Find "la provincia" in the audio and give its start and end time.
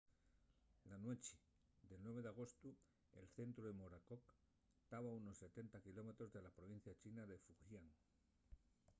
6.45-6.99